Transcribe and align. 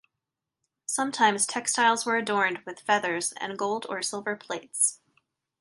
Sometimes 0.87 1.45
textiles 1.45 2.07
were 2.07 2.15
adorned 2.17 2.63
with 2.65 2.79
feathers 2.79 3.33
and 3.33 3.55
gold 3.55 3.85
or 3.87 4.01
silver 4.01 4.35
plates. 4.35 4.99